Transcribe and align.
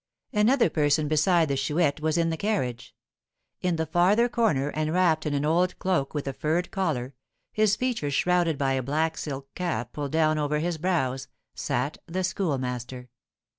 Another 0.33 0.67
person 0.67 1.07
beside 1.07 1.47
the 1.47 1.55
Chouette 1.55 1.99
was 1.99 2.17
in 2.17 2.31
the 2.31 2.35
carriage. 2.35 2.95
In 3.61 3.75
the 3.75 3.85
farther 3.85 4.27
corner, 4.27 4.69
and 4.69 4.91
wrapped 4.91 5.27
in 5.27 5.35
an 5.35 5.45
old 5.45 5.77
cloak 5.77 6.15
with 6.15 6.27
a 6.27 6.33
furred 6.33 6.71
collar, 6.71 7.13
his 7.53 7.75
features 7.75 8.15
shrouded 8.15 8.57
by 8.57 8.73
a 8.73 8.81
black 8.81 9.15
silk 9.15 9.53
cap 9.53 9.93
pulled 9.93 10.11
down 10.11 10.39
over 10.39 10.57
his 10.57 10.79
brows, 10.79 11.27
sat 11.53 11.99
the 12.07 12.23
Schoolmaster. 12.23 13.09